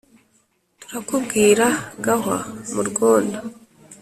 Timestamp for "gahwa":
2.05-2.37